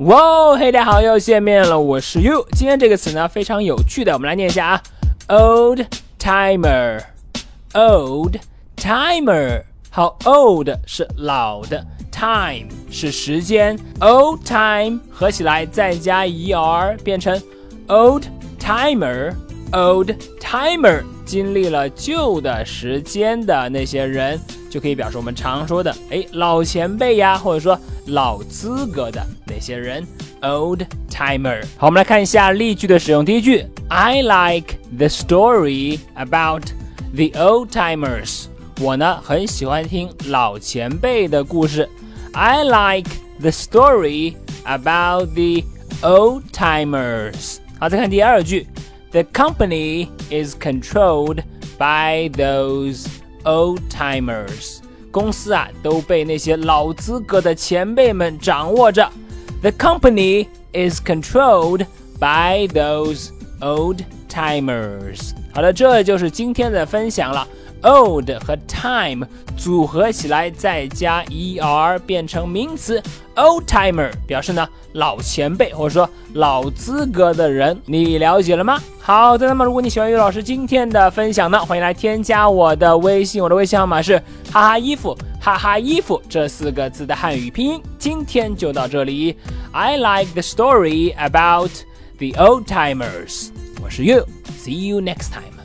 [0.00, 2.46] 哇，嘿，大家好，又见面了，我是 You。
[2.52, 4.82] 今天这个词呢非常有趣的，我们来念一下啊
[5.28, 5.80] ，old
[6.18, 8.36] timer，old
[8.78, 9.62] timer。
[9.90, 17.38] 好，old 是老的，time 是时间，old time 合起来再加 er 变成
[17.88, 18.22] old
[18.58, 24.40] timer，old timer 经历了旧的时间的那些人。
[24.70, 27.76] 就可以表示我们常说的，哎，老前辈呀，或者说
[28.09, 30.05] 老资格的那些人，
[30.41, 31.63] old timer。
[31.77, 33.25] 好，我们来看一下例句的使用。
[33.25, 36.63] 第一句，I like the story about
[37.13, 38.45] the old timers。
[38.79, 41.89] 我呢很喜欢听老前辈的故事。
[42.33, 43.09] I like
[43.39, 45.63] the story about the
[46.01, 47.57] old timers。
[47.79, 48.67] 好，再看第二句，
[49.11, 51.43] The company is controlled
[51.77, 54.79] by those。Old timers，
[55.10, 59.08] 公司啊都被那些老资格的前辈们掌握着。
[59.62, 61.86] The company is controlled
[62.18, 63.98] by those old
[64.28, 65.32] timers。
[65.52, 67.46] 好了，这就是今天的分享了。
[67.82, 73.02] Old 和 time 组合起来，再加 er 变成名词
[73.36, 77.80] old timer，表示呢老前辈或者说老资格的人。
[77.86, 78.80] 你了解了吗？
[79.00, 84.18] 好的，那么如果你喜欢于老师今天的分享呢，欢迎来添加我的微信，我的微信号码是
[84.52, 87.82] 哈哈衣服哈哈衣服这四个字的汉语拼音。
[87.98, 89.36] 今天就到这里。
[89.72, 91.70] I like the story about
[92.18, 93.48] the old timers。
[93.82, 95.59] 我是 You，see you next time。